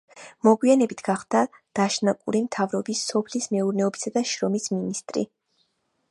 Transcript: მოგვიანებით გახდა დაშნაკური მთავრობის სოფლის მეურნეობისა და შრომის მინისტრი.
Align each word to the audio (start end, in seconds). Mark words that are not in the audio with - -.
მოგვიანებით 0.45 1.01
გახდა 1.07 1.41
დაშნაკური 1.79 2.41
მთავრობის 2.45 3.03
სოფლის 3.11 3.47
მეურნეობისა 3.55 4.13
და 4.17 4.23
შრომის 4.31 4.65
მინისტრი. 4.77 5.25